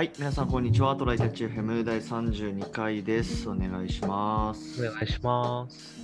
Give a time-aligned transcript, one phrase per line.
[0.00, 0.96] はい、皆さんこんにちは。
[0.96, 3.46] トライキャッチ FM 第32回です。
[3.50, 4.82] お願いします。
[4.82, 5.98] お願いします。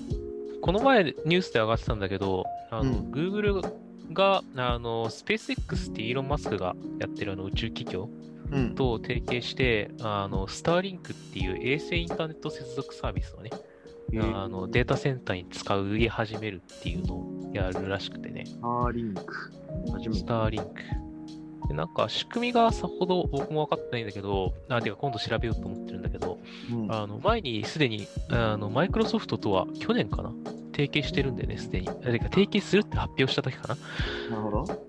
[0.61, 3.63] この前ニュースで上がってたんだけど、あの、うん Google
[4.13, 8.11] が、あの、スペース X ってイーロン・マスクがやってるあの宇宙企業
[8.53, 8.74] うん。
[8.74, 13.49] と提携して、あの、スターリンクっていう衛星インターネット接続サービスをね、
[14.13, 19.34] えーあのデータセンターに使うい始めるっていうのをやるらしくてね、スターリンク。
[20.12, 20.83] スターリンク。
[21.69, 26.38] でなんか仕組みがさほど僕も分かってないんだけど、あ、てか今度調べようと思ってるんだけど、
[26.70, 30.33] うんあの前にすでにあのマイクロソフトとは去年かな？
[30.73, 31.88] 提携してるんでね、すでに。
[31.88, 34.37] あてか提携するって発表した時かな？
[34.37, 34.83] なるほど。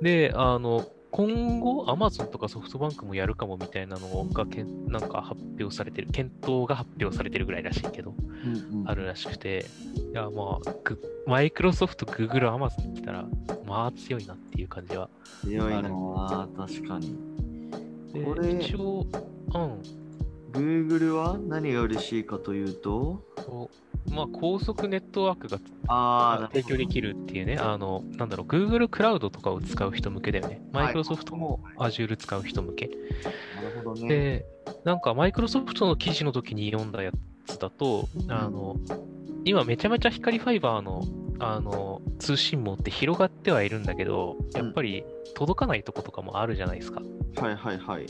[0.00, 0.86] で、あの、
[1.16, 8.14] 今後、アマゾンとかソフトバンクもやるかもみたいなのがけんなんか発表されてる、検討が発表されてるぐらいらしいけど、
[8.44, 9.64] うんうんあるらしくて、
[10.10, 13.24] いや、まあ、グマイクロソフト、グーグル、アマゾンに来たら、
[13.64, 15.08] まあ強いなっていう感じは。
[15.42, 17.16] 強いなあるぁ、確かに。
[18.12, 19.06] でこれ一応、
[19.54, 20.03] うん。
[20.54, 23.22] Google は何が嬉しいかというと、
[24.10, 25.58] まあ、高速ネットワークが
[26.52, 30.54] 提供できるっていうね、あの、なんだろう、Google クラウドとかを使う人向けだよね。
[30.72, 32.86] はいマイクロソフトも Azure 使う人向け。
[32.86, 34.08] なるほどね。
[34.08, 34.46] で、
[34.84, 37.10] なんかマイクロソフトの記事の時に読んだや
[37.46, 38.76] つだと、あの、
[39.44, 41.02] 今めちゃめちゃ光ファイバーの
[41.40, 47.02] あの通信網って広がってはいるんだけど、やっぱり届かないとことかもあるじゃないですか。
[47.36, 48.06] はいはいはい。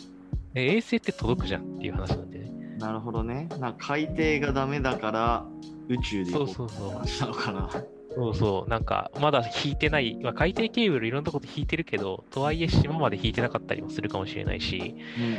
[0.54, 2.50] で衛星って届くじゃんっていう話なんでね。
[2.78, 3.48] なるほどね。
[3.58, 5.46] な海底がダメだから
[5.88, 7.70] 宇宙で行こそうそうそうって話なのかな。
[8.14, 14.94] そうそう、なんかまだ引いてない、まあ、海底ケーブルいろんなところで引いてるけど、とはいえ島まで引いてなかったりもするかもしれないし、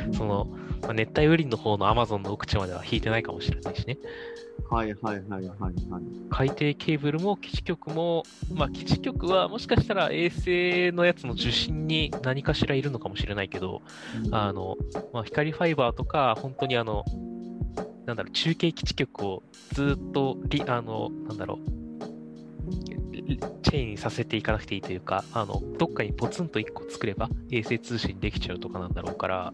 [0.06, 0.46] うんその、
[0.82, 3.98] まあ、熱帯雨林の方のアマゾンの奥地までは引いてないかもしれないしね。
[4.68, 5.74] はいはいはいはいはい。
[6.30, 13.82] 海底ケーブルも基地局も、まあ、基地局はもしかしたら衛星のやつの受信に何かしらいるのかもしれないけど、
[14.32, 14.76] あの、
[15.12, 17.04] まあ、光ファイバーとか、本当にあの、
[18.06, 21.85] なんだろう、中継基地局をずっとリ、あの、なんだろう、リ
[23.62, 29.52] チェーンにさせていかなくていいというか、あの、どっかにポツンと1個作れば衛星通信できちゃうとかなんだろうから、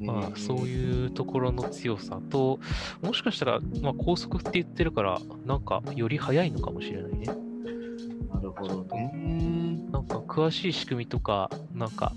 [0.00, 0.68] まあ、そうう。
[0.68, 2.58] いうところの強さと、
[3.02, 7.26] もしかしたら、まあ、高速って言ってるから、なんか、より速いのかもしれないね。
[7.26, 9.80] なるほどね。
[9.90, 12.12] なんか、詳しい仕組みとか、なんか、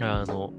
[0.00, 0.52] あの、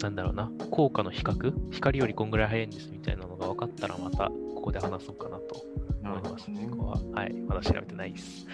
[0.00, 6.50] なんだろうな、効果の比較、光よりこんぐらい速いんですみたいなのが分かったら、また、ここで話そうかなとな思います。
[6.50, 8.46] ねここは、はい、まだ調べてないです。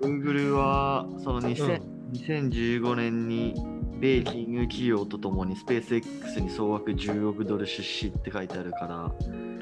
[0.00, 3.54] Google はその2000うん2015年に
[3.98, 9.12] 米企業企業とともにスペース X に総額10億ドル出資って書いてあるから、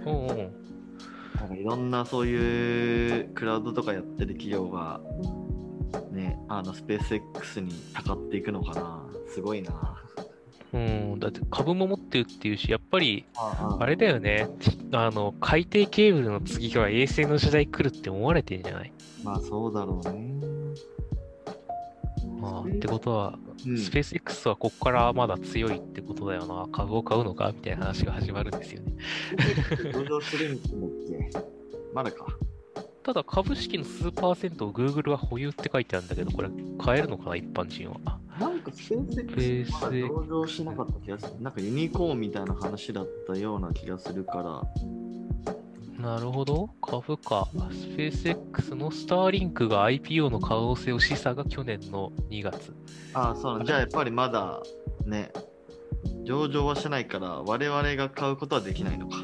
[0.05, 0.37] おうおう
[1.37, 5.01] なんかいろんなそういうクラウドとかやってる企業が、
[6.11, 9.07] ね、あのスペース X にたかっていくのかな。
[9.29, 10.03] すごいな。
[10.73, 14.49] うん、だって株も持ってるっていうし、やっぱり、ああれだよね、
[14.93, 18.93] あの、海底ケーブルの次は衛星の時代来るって思われてんじゃない？
[19.25, 20.41] まあそうだろうね。
[22.41, 27.53] まあ、ってことは、うんスペース X はここからまだ強いってことだよな、株を買うのか？
[27.55, 28.93] みたいな話が始まるんですよね。
[29.93, 30.71] 上場するんだっ
[31.33, 31.45] け
[31.93, 32.27] まだか。
[33.03, 36.49] ただ、株式の数パーセントを Google は保有って書いてあるんだけど、これ、
[36.79, 38.19] 買えるのかな、一般人は。
[38.71, 41.43] なんかスペース X まだ上場しなかった気がする。
[41.43, 44.63] なんかユニコーンみたいな話だったような気がするから。
[46.01, 47.47] なるほど、株価。
[47.71, 52.75] スペース X のスターリンクが IPO の可能性を示唆が去年の2月。
[53.13, 54.63] ああ、そうなんじゃあやっぱりまだ
[55.05, 55.31] ね、
[56.25, 59.19] 上場はしないから我々が買うことはできないのか。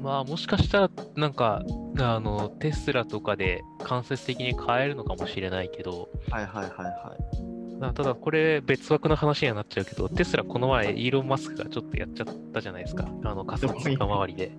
[0.00, 1.62] まあ、もしかしたら、なんか、
[1.98, 7.47] あの、テスラとかで間接的に買えるのかもしれないけど、はいはいはいはい。
[7.78, 13.08] なただこれ別枠の話にはなっちゃうけど、テスラこの前イーロン・マスクがちょっとやっちゃったじゃないですか。
[13.24, 14.52] あの仮想通貨周りで。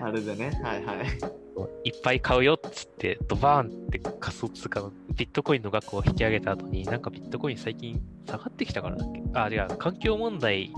[0.00, 0.96] あれでね、はいはい。
[1.84, 9.22] いっぱい買うよっつって、ドバーンって仮想通貨のビットコインの額を引き上げた後に、なんかビットコイン最近下がってきたからだっけ？
[9.34, 10.72] あ、違う、環境問題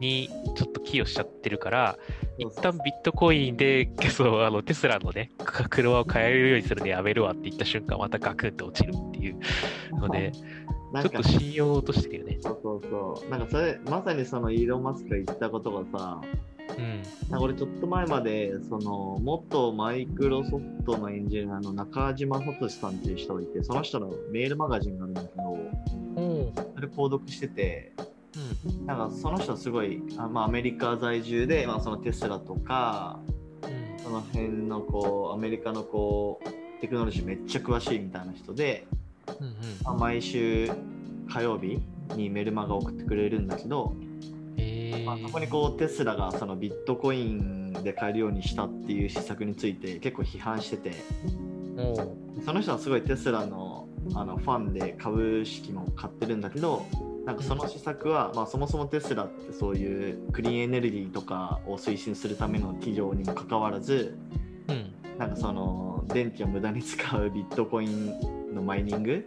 [0.00, 1.98] にちょっと寄与しちゃってるから、
[2.38, 9.38] 一旦ビットコインで、そう、あの、テスラのね、車を買えるようにするのやめるわって言った瞬間、またガクンって落ちるっていう
[9.92, 10.32] ので、
[11.02, 12.38] ちょっと信用を落としてるよね。
[12.40, 13.30] そうそうそう。
[13.30, 16.20] なんかそれ、まさにそのイーロン・マスクが言ったことがさ、
[16.78, 17.02] うん。
[17.30, 25.42] なんか俺ちょっと前まで、その、元マイクロソフトのエンジニアの中島聡さんっていう人がいて、その人のメールマガジンがあるんだけど、
[26.16, 27.92] おうそれ購読してて、
[28.68, 28.86] うん。
[28.86, 33.20] なんかその人すごい、あまあ、アメリカ在住で、まあ、そのテスラとか、
[33.62, 34.04] うん。
[34.04, 38.86] その辺のこう、アメリカのこう、テクノロジーめっちゃ詳しいみたいな人で、
[39.40, 39.54] うんうん。
[39.84, 40.70] まあ、毎週
[41.28, 41.80] 火曜日
[42.16, 43.94] にメルマガ送ってくれるんだけど、
[44.56, 50.92] えーまあ、そこにこうテスラがそのビットコインで買えるようにしたっていう施策について結構批判してて
[52.44, 56.84] その人はすごいテスラのあのファンで株式も買ってるんだけど
[57.24, 64.18] なんかその施策は、まあ、そもそもテスラってそういうクリーンエネルギーとかを推進するための企業にもかかわらず
[64.68, 64.94] うん。
[65.18, 69.26] なんかその電気を無駄に使うビットコインのマイニング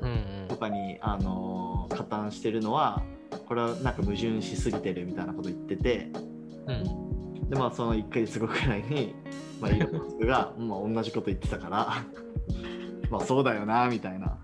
[0.00, 3.02] うんとかに、あの加担してるのは
[3.46, 6.10] これはなんか矛盾しすぎてるみたいなこと言ってて
[6.66, 6.74] うん。
[6.74, 7.50] うん。
[7.50, 9.14] でまあその1ヶ月後くらいに、
[9.60, 12.04] まあ、イーロン・マスクがまあ同じこと言ってたから
[13.10, 14.38] まあそうだよなみたいな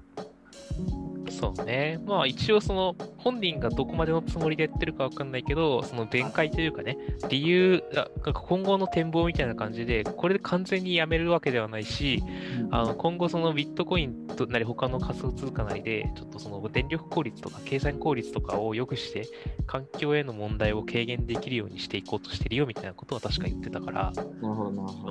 [1.31, 2.01] そうね。
[2.07, 2.97] まあ一応その
[3.27, 6.97] 本人がどこまでのつもりでやってるかわかんないけど、その弁解というかね、
[7.29, 12.23] 理由、あなんか今後の展望みたいな感じで、これで完全にやめるわけではないし、
[12.71, 19.25] あの今後そのビットコインとなり他の仮想通貨なりで、ちょっとその電力効率とか計算効率とかを良くして、
[19.67, 24.13] 環境への問題を軽減できるようにしていこうとしてるよみたいなことは確か言ってたから、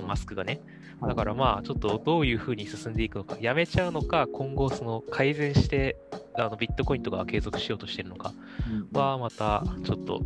[0.07, 0.61] マスクがね。
[1.01, 1.09] はい。
[1.09, 5.97] だからまあ、ちょっとどういうふうに進んでいくのか、やめちゃうのか、今後その改善して、
[6.37, 8.33] あのビットコインとかは継続しようとしてるのか
[8.93, 10.21] うんは、またちょっと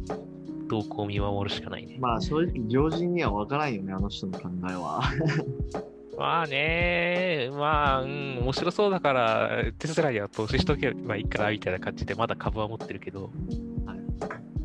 [0.68, 1.98] 動向を見守るしかないね。
[2.00, 5.02] まあ正直常人には分からんよねあの人の考えは
[6.18, 13.32] まあね、まあ、うん、面白そうだから、テスラには投資しとけばいいかなみたいな感じで、まだ株は持ってるけど。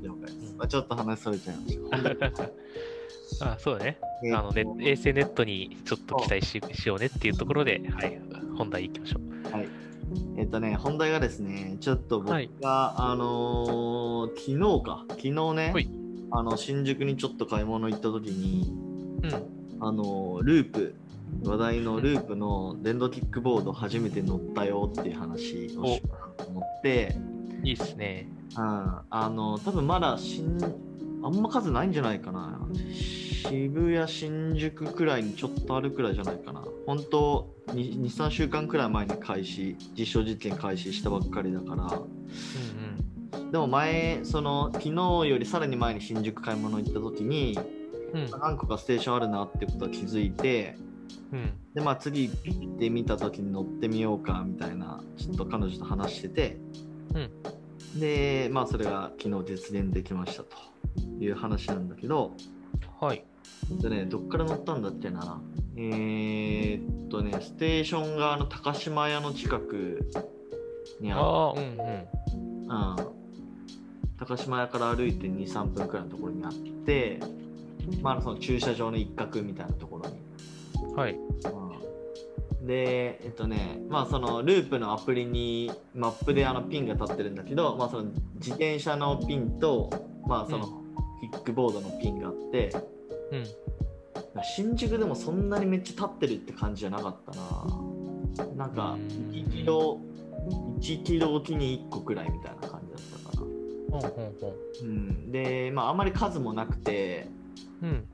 [0.02, 2.50] 了解です、まあ、ちょっと話それちゃいました
[3.52, 3.98] あそうだね。
[4.24, 8.20] えーあのネ衛星ネットにちょっと期待ししようねっていうところで、はい、
[8.56, 9.52] 本題行きましょう。
[9.52, 9.68] はい。
[10.36, 12.50] えっとね、本題がですね、ちょっと僕が、はい。
[12.60, 15.88] あのー昨日か、昨日ねはい、
[16.30, 18.72] あの新宿にちょっと買い物行った時に、
[19.22, 19.86] うん。
[19.86, 20.94] あのーループ、
[21.42, 26.00] 話題のループの電動キックボード初めて乗ったよっていう話をしよ
[26.38, 27.16] うと思って、
[27.62, 28.28] いいっすね。
[28.56, 28.62] うん、
[29.10, 30.58] あの多分まだ新
[31.24, 32.60] あんま数ないんじゃないかな
[33.48, 47.58] 渋谷新宿くらいにちょっとあるくらいじゃないかな本当23週間くらい前に開始実証実験開始したばっかりだからうんでも前その昨日よりさらに前に新宿買い物行った時に
[48.14, 48.22] うん。
[48.22, 48.30] うん。
[48.30, 50.76] 何個かステーションあるなってことは気づいて
[51.32, 51.52] うん。
[51.74, 56.56] でまあ次行ってみた時に乗ってみようかみたいなちょっと彼女と話してて、
[57.96, 60.56] でまあそれが昨日実現できましたと
[61.18, 62.36] いう話なんだけど
[63.00, 63.24] はい。
[63.80, 65.40] でねどっから乗ったんだっけな
[65.76, 70.10] えー、っとねステーションがあの高島屋の近く
[71.00, 72.06] にあっああ、うんうん。
[72.64, 72.96] うん、
[74.18, 77.20] 高島屋から歩いて23分くらいのところにあって
[78.00, 81.12] まあその駐車場の一角みたいなところにはい。
[81.12, 81.64] うん
[82.66, 88.04] で、えっとね、まあそのループのアプリにマップであのピンが立ってるんだけど、まあその
[88.36, 89.90] 自転車のピンと、
[90.26, 90.82] まあその
[91.20, 92.93] キックボードのピンがあって、うん。
[94.42, 98.46] 新宿でもそんなにめっちゃ立ってるって感じじゃなかったな。
[98.56, 100.00] なんかうん1キロ、
[100.80, 104.00] 1キロおきに1個くらいみたいな感じだったかな。
[104.00, 104.88] ほん。
[104.88, 107.28] うん、で、まああんまり数もなくて、
[107.82, 108.04] うん。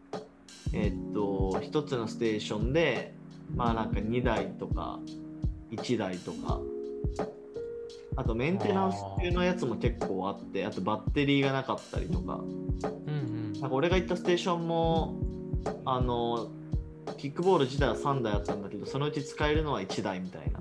[0.73, 3.15] えっと、1つのステーションで、
[3.55, 5.01] まあなんか2台とか
[5.73, 6.61] 1台とか、
[8.17, 13.40] あとメンテナンス中のやつも結構あって、あとバッテリーがなかったりとか、うんうん。
[13.55, 15.17] なんか俺が行ったステーションも、
[15.85, 16.51] あの、
[17.19, 20.59] キックボード自体は3台あったんだけど、そのうち使えるのは1台みたいな。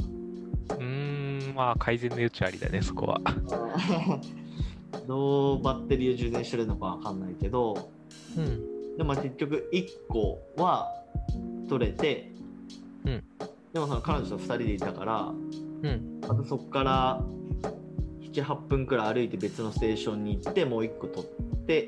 [0.76, 3.22] うーん、まあ改善の余地ありだね、そこは。
[5.08, 7.92] どうバッテリーを充電してるのかわかんないけど、
[8.38, 8.98] うん。
[8.98, 10.92] でも結局1個は
[11.68, 12.32] 取れて、
[13.06, 13.24] うん
[13.74, 15.32] でもその彼女と2人でいたから、
[15.84, 16.22] うん。
[16.28, 17.24] またそこから
[18.34, 21.88] 78分くらい歩いて別のステーションに行ってもう1個取って、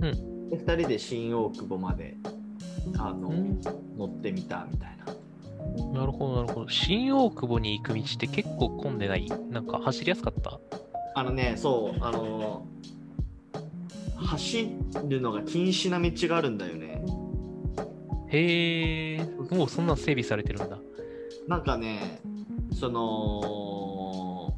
[0.00, 0.06] う
[0.50, 2.16] で2人で新大久保まで
[2.98, 3.60] あの、うん
[3.96, 6.68] 乗ってみたみたいななるほど、なるほど。
[6.68, 9.26] 新大久保に行く道って結構混んでない？
[9.50, 10.58] なんか走りやすかった？
[11.14, 12.66] あのねそうあの
[14.16, 14.68] 走
[15.08, 17.04] るのが禁止な道があるんだよね
[18.28, 19.24] へえ、
[19.54, 20.76] もうそんなん整備されてるんだ。
[21.46, 22.18] なんかね
[22.72, 24.54] その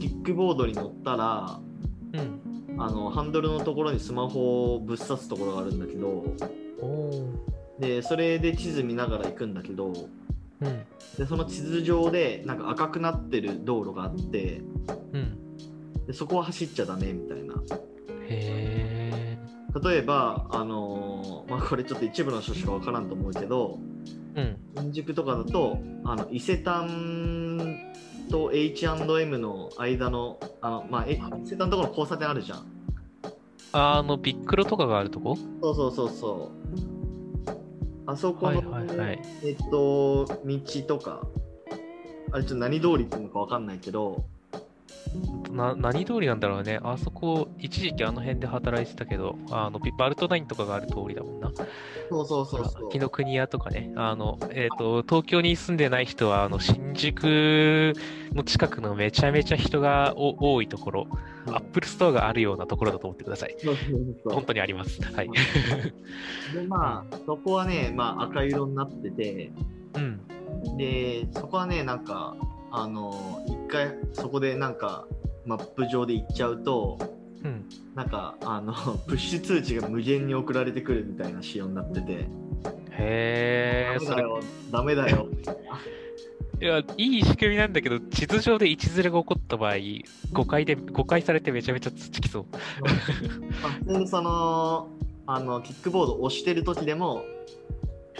[0.00, 1.58] キックボードに乗ったら
[2.12, 2.40] うん。
[2.78, 6.24] あのハンドルのところにスマホをぶっ刺すところがあるんだけど。
[7.78, 9.92] でそれで地図見ながら行くんだけど
[10.60, 10.86] うん。
[11.18, 14.62] でその地図上でなんか赤くなってる道路があって
[15.12, 16.06] うん。
[16.06, 17.58] でそこは走っちゃダメみたいなへ
[18.28, 19.38] え。
[19.82, 23.78] 例えばあのーまあこれちょっと一部の人しか分からんと思うけど
[24.34, 24.56] うん。
[24.78, 27.35] 新宿とかだとあの伊勢丹
[28.28, 32.66] と H&M の間のあの、まあ、え伊勢丹のところの交差点あるじゃん。
[33.72, 35.36] あの、ビックロとかがあるとこ？
[35.62, 36.66] そうそうそうそう。
[38.06, 39.22] あそこの、はいはいはい。
[39.44, 41.26] えっと、道とか、
[42.32, 44.24] あれちょっと何通りっていうのかわかんないけど、
[45.50, 46.78] な何通りなんだろうね。
[46.82, 51.50] あそこ、一時期あの辺で働いてたけど、あのビバルトナインとかがある通りだもんな。
[52.10, 52.90] そうそうそうそう。
[52.90, 53.92] 紀ノ国屋とかね。
[53.96, 57.94] あの、えっ、と、東京に住んでない人は、あの、新宿
[58.34, 63.54] の近くのめちゃめちゃ人がお多いところ、うんアップルストアがあるようなところだと思ってください。
[63.58, 65.00] そうそうそう本当にあります。
[65.00, 65.30] はい。
[66.52, 69.52] で、まあ、そこはね、まあ、赤色になってて、
[69.94, 70.76] うん。
[70.76, 72.34] で、そこはね、なんか、
[72.70, 75.06] あの、一回、そこでなんか、
[75.44, 76.98] マップ上で行っちゃうと、
[77.44, 77.68] うん。
[77.94, 78.72] なんか、あの、
[79.06, 82.28] プッシュ通知が無限に送られてくるみたいな仕様になってて、
[82.98, 84.24] へえ、それ、
[84.70, 85.28] ダメだよ、ダメだよ。
[86.58, 89.74] いや、いい仕組みなんだけど、地図上で位置ずれが起こった場合、
[90.32, 92.46] 誤解で、誤解されてめちゃめちゃつつきそう。
[93.62, 94.88] まあ普通にその、
[95.26, 97.24] あの、キックボードを押してる時でも、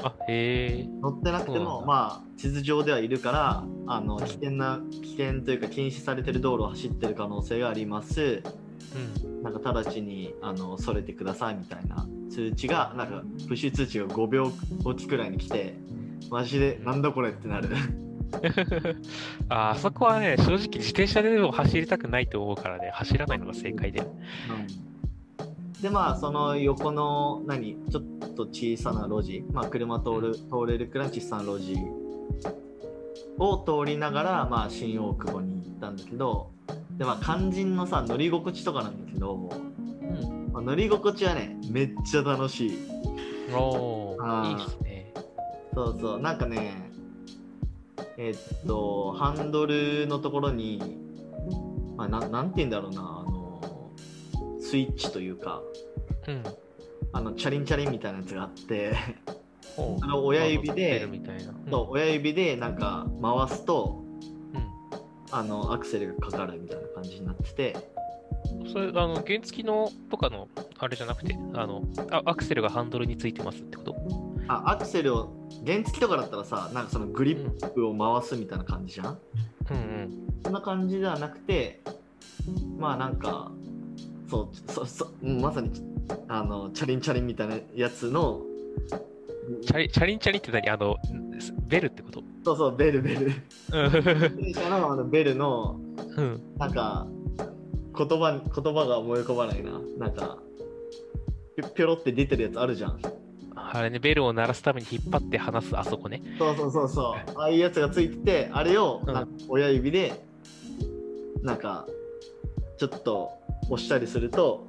[0.03, 8.43] あ、へってなくても、まあ、地図上ではいるから、あの、危険な、危険というか禁止されてる道路を走ってる可能性があります。
[8.95, 9.43] うん。
[9.47, 14.51] なんか直ちにあのそれてくださいみたいな通知がなんかプッシュ通知が5秒
[14.85, 15.77] おきくらいに来て
[16.31, 17.69] マジでなんだこれってなる
[19.49, 24.03] ああそこはね、正直自転車でも走りたくないと思うからね、走らないのが正解で。
[25.83, 28.03] でまあその横の何ちょっ
[28.35, 31.77] と小さな路地まあ車通る通れるくらいの小さな路地
[33.39, 36.51] を通りながらまあ新大久保に行ったんだけど
[36.97, 40.53] でまあ肝心のさ乗り心地とかなんだけど、うん。
[40.53, 42.79] まあ乗り心地はねめっちゃ楽しい
[43.53, 45.13] おいいっすね。
[45.77, 46.91] そうそう、なんかね、
[48.17, 50.99] えっと、ハンドルのところに、
[51.97, 53.26] まあ、なんなんて言うんだろうな、
[54.67, 55.63] スイッチというか、
[56.27, 56.43] うん。
[57.13, 58.95] あの、チャリンチャリンみたいなやつがあって、
[60.03, 61.05] あの親指で。
[61.05, 64.03] うんそう親指でなんか回すと、
[64.55, 64.59] う
[65.31, 67.77] あの、アクセルがかかるみたいな感じになってて、
[68.65, 68.69] ん。
[68.69, 73.97] それ、あの、原付のとかの、あれじゃなくて、あの、あアクセルがハンドルについてますってこと？
[74.49, 79.19] あ、アクセルを、原付とかだったらさ、なんかそのグリップを回すみたいな感じじゃん
[79.71, 80.29] うんうん。
[80.43, 81.83] そんな感じではなくて、
[82.79, 83.53] まあなんか、
[84.29, 85.71] そう、そそうんまさに
[86.29, 88.43] あのチャリンチャリンみたいなやつの、
[89.63, 90.69] チャリチャリンチャリンって何？
[90.71, 90.97] あの、
[91.69, 92.23] ベルってこと？
[92.45, 93.27] そうそう、ベルベル。
[93.27, 93.33] うん
[94.37, 95.81] 電車のあのベルの、
[96.17, 96.41] うん。
[96.59, 97.07] なんか、
[97.97, 99.81] 言葉、言葉が思い浮かばないな。
[99.99, 100.39] なんか、
[101.75, 103.01] ぴょろって出てるやつあるじゃん。
[103.55, 106.23] あれね、ベルを鳴らすために引っ張って離すあそこね。
[106.39, 107.41] そうそうそうそう。
[107.41, 109.03] ああいうやつがついてて、あれを
[109.49, 110.23] 親指で、
[111.43, 111.87] なんか、
[112.79, 113.31] ちょっと
[113.71, 114.67] 押したりすると、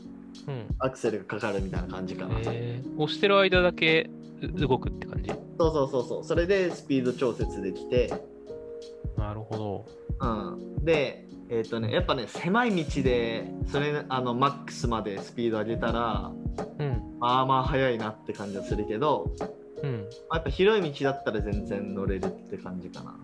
[0.47, 0.65] うん。
[0.79, 2.39] アクセルがかかるみたいな感じかな。
[2.43, 4.09] えー、押してる間だけ
[4.41, 5.29] う動くって感じ？
[5.29, 6.23] そうそうそうそう。
[6.23, 8.13] それでスピード調節できて、
[9.17, 9.85] なるほど。
[10.19, 10.85] うん。
[10.85, 16.31] で、えっ、とね、やっぱね、狭い道で、それ、あの、マックスまでスピード上げたら、
[16.79, 17.17] うん。
[17.19, 19.33] まあまあ速いなって感じはするけど、
[19.81, 20.07] うん。
[20.29, 23.15] まあやっぱ広い道だったら全然乗れるって感じかな。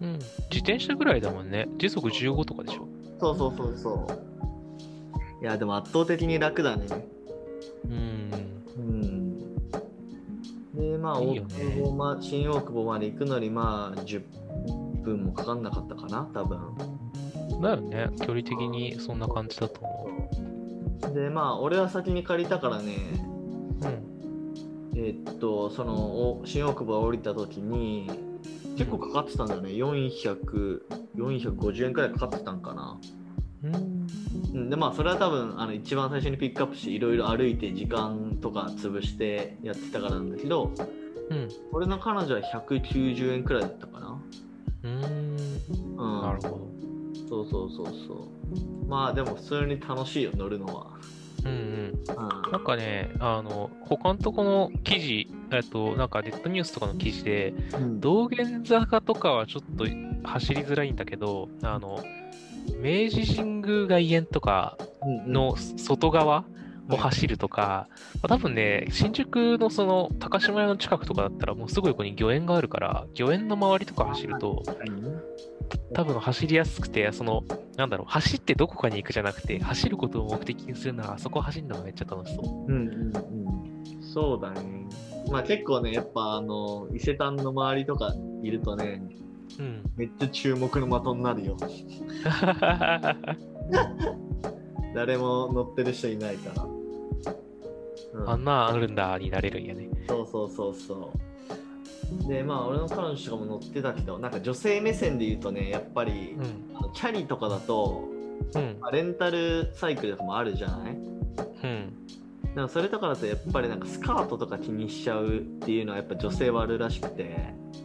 [0.00, 0.12] うん。
[0.12, 1.68] 自転車ぐらいだもんね。
[1.78, 2.88] 時速15とかでしょ？
[3.20, 5.42] そうそうそうそう。
[5.42, 6.86] いや、でも圧倒的に楽だね。
[7.84, 8.30] うん。
[8.76, 9.38] うん。
[10.74, 14.22] で、まあ、いいよね大久保ま新大久保まで行くのに、まあ、10
[15.02, 16.58] 分もかかんなかったかな、多分。
[17.60, 18.08] だよね。
[18.20, 20.08] 距離的にそんな感じだと思
[21.14, 22.94] で、まあ、俺は先に借りたからね、
[23.82, 23.86] う。
[23.86, 24.96] うん。
[24.96, 28.10] えーっと、その、お新大久保降りた時に、
[28.78, 29.70] 結構かかってたんだよね。
[29.70, 30.82] 400、
[31.16, 32.98] 450円くらいかかってたんかな。
[33.64, 33.74] うん。
[34.54, 40.72] うんで、まあ、それは多分、あの、一番最初にピックアップして、いろいろ歩いて時間とか潰してやってたからなんだけど、
[41.30, 41.48] うん。
[41.72, 44.22] 俺の彼女は190円くらいだったかな。
[44.84, 44.92] うん。
[44.94, 46.22] うん。
[46.22, 46.68] なるほど。
[47.28, 48.28] そうそうそうそ
[48.86, 48.88] う。
[48.88, 50.86] まあ、でも普通に楽しいよ、乗るのは。
[51.44, 51.94] うんうん。
[52.48, 58.00] うなんかね、あの、他のとこの記事、えっと、なんかネットニュースとかの記事で、ん。
[58.00, 59.86] 道玄坂とかはちょっと
[60.28, 62.04] 走りづらいんだけど、あの、
[62.80, 66.44] 明治神宮外苑とかうんの外側
[66.90, 74.62] を走るとか、まあ多分ね、新宿のその高島屋の近くとかだったらもうすぐ横に御苑があるから、御苑の周りとか走ると、
[75.94, 77.42] 多分走りやすくて、その、
[77.76, 82.72] なんだろう、走ってどこかに行くじゃなくて、走ることを目的にするなら、あそこ走るのがめっちゃ楽しそう。
[82.72, 83.18] うんうんう
[84.00, 84.02] ん。
[84.02, 84.86] そうだね。
[85.30, 89.02] まあ結構ね、やっぱあの、伊勢丹の周りとかいるとね、
[89.58, 89.82] うん。
[89.96, 91.56] めっちゃ注目の的になるよ。
[94.94, 96.64] 誰も乗ってる人いないから。
[96.64, 99.88] うんあんなんあるんだになれるんやね。
[100.08, 101.27] そうそうそうそう。
[102.26, 106.76] で、まあ、俺の彼女とかも乗ってたけど、なんか女性目線で言うとね、やっぱり、うん。
[106.76, 108.08] あのキャリとかだと、
[108.54, 108.76] うん。
[108.80, 110.92] まあレンタルサイクルとかもあるじゃない？
[110.92, 111.92] うん。
[112.44, 117.36] だからそれとかだとやっぱりなんかスカートとか気にしちゃうっていうのはやっぱ女性はあるらしくて、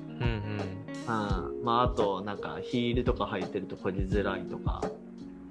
[0.10, 0.62] うん。
[1.08, 4.82] うん、まああとなんかヒールとか履いてるとこりづらいとか、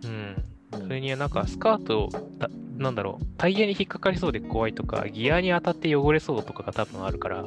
[0.04, 0.10] うん。
[0.10, 2.48] うんそれになんかスカートだ、
[2.78, 7.44] なんだろう、タイヤに引っかかりそうで怖いとか、ギアに当たって汚れそうとかが多分あるから、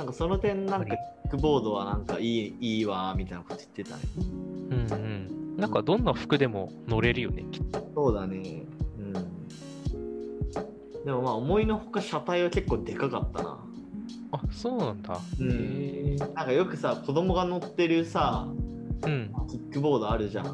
[0.00, 4.02] なんかその点なんかキックボードはなんかいいいいわみたいなこと言ってたね。
[4.16, 5.56] うんうん。
[5.58, 7.86] なんかどんな服でも乗れるよね、きっと。
[7.94, 8.62] そうだね。
[8.98, 9.12] うん。
[11.04, 13.58] でもまあ思いのほか車体は結構でかかったな。
[14.32, 15.20] あ、そうなんだ。
[15.38, 16.16] うん。
[16.16, 18.48] なんかよくさ子供が乗ってるさ
[19.04, 19.30] うん。
[19.50, 20.46] キックボードあるじゃん。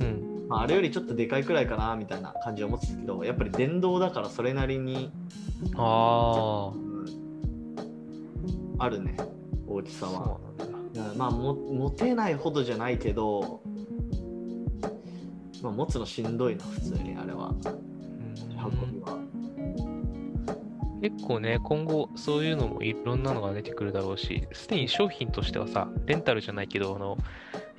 [0.00, 0.46] うん。
[0.48, 5.10] まあ、あれよりちょっとでかいくらいかなみたいな感じで思ってたけどやっぱり電動だからそれなりに、
[5.74, 6.85] ああ。
[8.76, 9.16] うんあるね
[9.66, 10.38] 大きさは。
[11.16, 13.60] まあも持てないほどじゃないけど、
[15.62, 17.54] まあ、持つのしんどいな普通にあれは。
[18.56, 19.18] 運びは。
[21.02, 27.18] 結構ね、今後そういうのもいろんなのが出てくるだろうし、すでに商品としてはさ、レンタルじゃないけど、あの、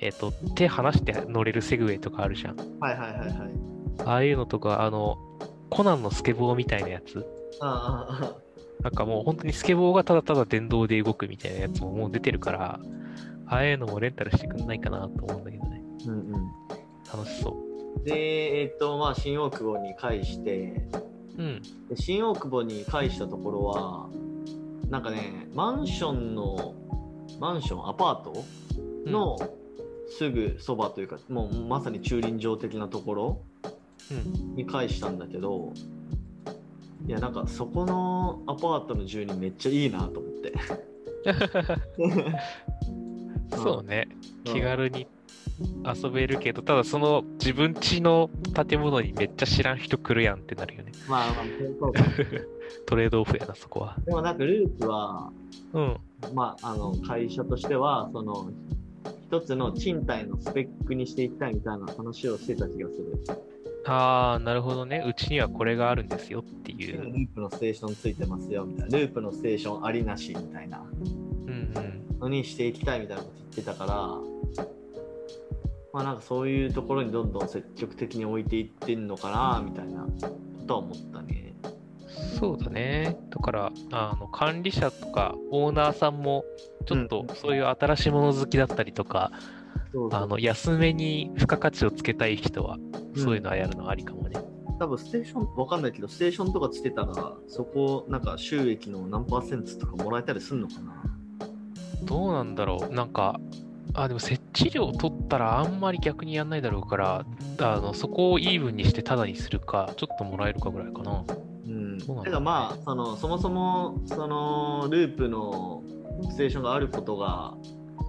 [0.00, 2.56] えっ、と、手離して乗れるセグウェイとかあるじゃん。
[2.78, 3.30] はいはいはいはい。
[4.06, 5.18] ああいうのとか、あの、
[5.70, 7.26] コナンのスケボーみたいなやつ。
[7.60, 8.47] あああ
[8.82, 12.80] なんかもう本当にスケボーがただただ電動で動くみたいなやつももう出てるから、
[13.46, 15.82] ああいうのもレンタルしてくんないかなと思うんだけどね。
[16.06, 16.50] うんうん
[17.10, 17.56] 楽しそ
[18.04, 20.82] でえっ、とまあ新大久保に返して
[21.38, 21.42] う。
[21.42, 21.62] うん。
[21.88, 24.08] で新大久保に返したところは
[24.88, 26.74] なんかねマンションの
[27.40, 28.44] マンションアパート
[29.06, 29.38] うんの
[30.10, 33.40] すぐそばというか、もうまさに駐輪場的なところ
[34.10, 34.54] うん。
[34.54, 35.72] に返したんだけど
[37.06, 40.52] いやなんかそこのアパートの住人めっちゃいいなと思って
[43.56, 44.08] そうね。
[44.12, 45.06] うん気軽に
[45.84, 48.30] 遊べるけど、ただその自分家の
[48.66, 50.92] 建物にめっちゃ知らん人来るやんってなるよね。
[51.08, 51.44] まあまあ
[51.78, 52.02] そうか
[52.86, 53.98] トレードオフやな、そこは。
[54.06, 55.30] でもなんかループは
[55.74, 55.96] うん。
[56.34, 58.50] まああの会社としてはその
[59.26, 63.38] 一つの賃貸のスペックにしていきたいみたいな話をしてた気がする。
[63.88, 65.02] ああ、なるほどね。
[65.06, 67.02] うちにはこれがあるんですよっていルう。
[67.12, 68.98] ープのステーションついてますよみたいな。
[68.98, 72.18] ループのステーションありなしみたいなうんうん。
[72.20, 73.94] のにしていきたいみたいなこと言ってたから、
[75.92, 80.08] まあなんかそういうところにどんどん積極的に置いていってんのかなみたいなこ
[80.66, 81.54] とは思ったね。
[82.38, 83.16] そうだね。
[83.30, 86.44] だから、あの管理者とかオーナーさんも、
[86.86, 89.57] ちょっとそういう新しいもの好きだったりとか、そうそう
[90.12, 94.36] あの安めに付加価値をつけたい人は、うんそういうのはやるのありかもね。
[94.78, 101.02] 多分ステーションわかんないけどステーションとかつけたらそこなんか収益の何パーセントとかもらえたりするのかな
[102.04, 102.94] どうなんだろう。
[102.94, 103.40] なんか、
[103.94, 107.26] あ、でも設置料取ったらあんまり逆にやんないだろうから、
[107.58, 111.24] あのそこをイーブンにしてタダにするか、ちょっともらえるかぐらいかな。
[111.66, 112.00] うん。
[112.00, 115.82] そうなんだかまあそのそもそもそのループの
[116.30, 117.54] ステーションがあることが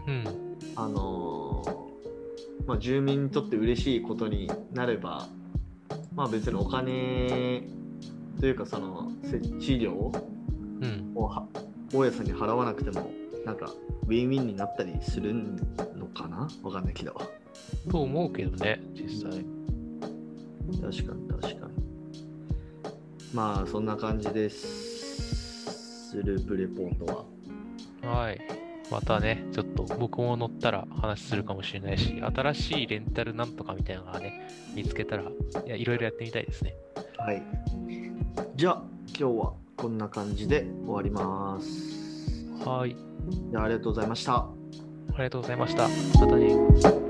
[0.07, 0.23] うん。
[0.75, 1.48] あの
[2.65, 5.27] まあ、住民にとって嬉しいことになれば、
[6.15, 7.63] まあ、別にお金
[8.39, 10.11] というかその設置料を
[10.81, 11.13] うん。
[11.15, 11.45] は
[11.93, 13.11] 大家さんに払わなくても
[13.45, 13.73] なんか
[14.05, 16.47] ウィンウィンになったりするのかな？
[16.63, 17.19] わかんないけど
[17.89, 19.45] と思うけどね、実際。
[20.81, 21.73] 確かに確かに
[23.33, 27.27] まあそんな感じですループレポート
[28.03, 28.58] ははい。
[28.91, 36.75] またね、ちょっと僕も乗ったら話するかもしれないし、新しいレンタルなんとかみたいなのがね、見つけたら、いや、いろいろやってみたいですね。
[37.17, 37.43] はい
[38.55, 42.95] じゃあ今日はこんな感じで終わりますはい。
[43.51, 44.49] じゃあありがとうございましたあ
[45.17, 45.87] りがとうございました。
[46.19, 47.08] またね。